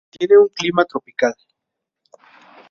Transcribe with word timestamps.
Tiene 0.09 0.35
un 0.35 0.47
clima 0.47 0.83
tropical. 0.83 1.35